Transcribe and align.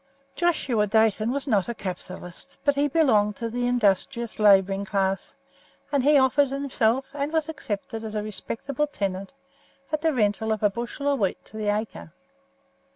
Joshua 0.35 0.87
Dayton 0.87 1.29
was 1.29 1.45
not 1.45 1.69
a 1.69 1.75
capitalist, 1.75 2.59
but 2.65 2.73
he 2.73 2.87
belonged 2.87 3.35
to 3.35 3.51
the 3.51 3.67
Industrious 3.67 4.39
Labouring 4.39 4.83
Class, 4.83 5.35
and 5.91 6.01
he 6.03 6.17
offered 6.17 6.49
himself, 6.49 7.11
and 7.13 7.31
was 7.31 7.47
accepted 7.47 8.03
as 8.03 8.15
a 8.15 8.23
Respectable 8.23 8.87
Tenant, 8.87 9.35
at 9.91 10.01
the 10.01 10.11
rental 10.11 10.51
of 10.51 10.63
a 10.63 10.71
bushel 10.71 11.07
of 11.07 11.19
wheat 11.19 11.45
to 11.45 11.55
the 11.55 11.67
acre. 11.67 12.11